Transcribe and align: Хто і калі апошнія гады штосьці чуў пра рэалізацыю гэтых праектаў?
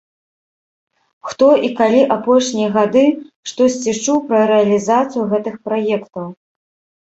Хто 1.31 1.49
і 1.67 1.67
калі 1.81 1.99
апошнія 2.15 2.69
гады 2.77 3.03
штосьці 3.51 3.93
чуў 4.07 4.17
пра 4.33 4.41
рэалізацыю 4.53 5.23
гэтых 5.35 5.55
праектаў? 5.69 6.27